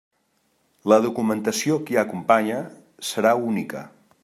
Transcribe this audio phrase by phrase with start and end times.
[0.91, 2.59] La documentació que hi acompanye
[3.13, 3.87] serà única.